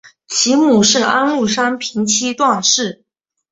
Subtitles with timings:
[0.25, 3.03] 其母是安禄山平妻段氏。